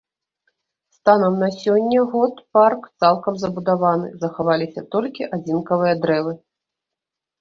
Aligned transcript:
Станам 0.97 1.33
на 1.41 1.49
сёння 1.63 2.01
год 2.15 2.33
парк 2.57 2.81
цалкам 3.05 3.37
забудаваны, 3.43 4.07
захаваліся 4.27 4.81
толькі 4.97 5.29
адзінкавыя 5.39 5.95
дрэвы. 6.07 6.33